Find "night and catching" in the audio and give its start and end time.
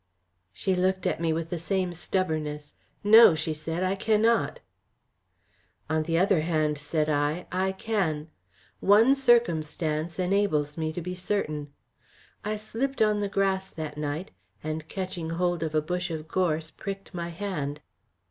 13.95-15.29